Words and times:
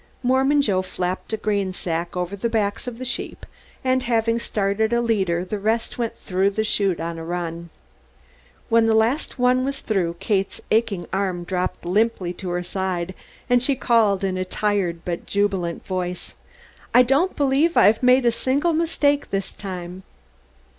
Mormon 0.23 0.63
Joe 0.63 0.81
flapped 0.81 1.31
a 1.31 1.37
grain 1.37 1.73
sack 1.73 2.17
over 2.17 2.35
the 2.35 2.49
backs 2.49 2.87
of 2.87 2.97
the 2.97 3.05
sheep 3.05 3.45
and 3.83 4.01
having 4.01 4.39
started 4.39 4.91
a 4.93 4.99
leader 4.99 5.45
the 5.45 5.59
rest 5.59 5.99
went 5.99 6.17
through 6.17 6.49
the 6.49 6.63
chute 6.63 6.99
on 6.99 7.17
the 7.17 7.23
run. 7.23 7.69
When 8.67 8.87
the 8.87 8.95
last 8.95 9.37
one 9.37 9.63
was 9.63 9.81
through 9.81 10.15
Kate's 10.19 10.59
aching 10.71 11.05
arm 11.13 11.43
dropped 11.43 11.85
limply 11.85 12.33
to 12.33 12.49
her 12.49 12.63
side 12.63 13.13
and 13.47 13.61
she 13.61 13.75
called 13.75 14.23
in 14.23 14.39
a 14.39 14.43
tired 14.43 15.05
but 15.05 15.27
jubilant 15.27 15.85
voice: 15.85 16.33
"I 16.95 17.03
don't 17.03 17.35
believe 17.35 17.77
I've 17.77 18.01
made 18.01 18.25
a 18.25 18.31
single 18.31 18.73
mistake 18.73 19.29
this 19.29 19.51
time." 19.51 20.01